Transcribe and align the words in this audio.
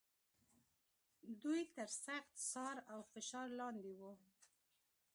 دوی 1.41 1.61
تر 1.75 1.87
سخت 2.05 2.33
څار 2.51 2.77
او 2.93 2.99
فشار 3.11 3.47
لاندې 3.59 3.93
و. 3.99 4.01